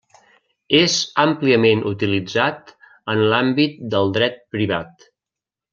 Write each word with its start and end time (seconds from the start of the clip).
És 0.77 0.95
àmpliament 1.23 1.83
utilitzat 1.91 2.75
en 3.15 3.23
l'àmbit 3.35 3.79
del 3.93 4.13
dret 4.19 4.45
privat. 4.57 5.11